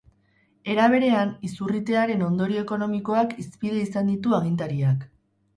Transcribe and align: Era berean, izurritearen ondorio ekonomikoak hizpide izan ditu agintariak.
Era 0.75 0.85
berean, 0.93 1.33
izurritearen 1.49 2.25
ondorio 2.29 2.63
ekonomikoak 2.67 3.39
hizpide 3.45 3.85
izan 3.91 4.11
ditu 4.15 4.35
agintariak. 4.39 5.07